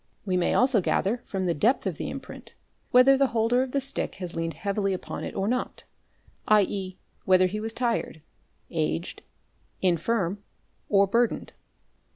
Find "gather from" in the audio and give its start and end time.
0.81-1.45